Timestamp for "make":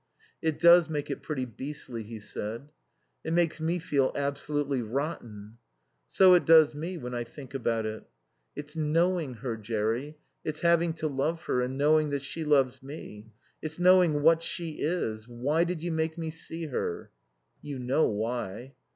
0.89-1.11, 15.91-16.17